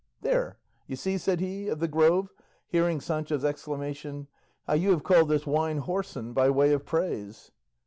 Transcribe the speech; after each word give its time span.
"There, 0.23 0.57
you 0.87 0.95
see," 0.95 1.19
said 1.19 1.41
he 1.41 1.67
of 1.67 1.77
the 1.77 1.87
Grove, 1.87 2.31
hearing 2.67 2.99
Sancho's 2.99 3.45
exclamation, 3.45 4.29
"how 4.65 4.73
you 4.73 4.89
have 4.89 5.03
called 5.03 5.29
this 5.29 5.45
wine 5.45 5.81
whoreson 5.83 6.33
by 6.33 6.49
way 6.49 6.73
of 6.73 6.87
praise." 6.87 7.51